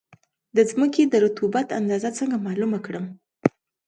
د 0.55 0.57
ځمکې 0.71 1.03
د 1.07 1.13
رطوبت 1.25 1.67
اندازه 1.79 2.09
څنګه 2.19 2.37
معلومه 2.45 2.79
کړم؟ 2.85 3.05